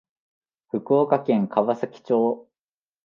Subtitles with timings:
[0.69, 2.47] 福岡県川崎町